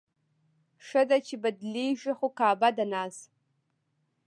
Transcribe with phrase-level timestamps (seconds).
[0.85, 3.15] ښه ده، چې بدلېږي خو کعبه د ناز